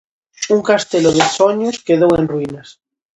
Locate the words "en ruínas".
2.19-2.67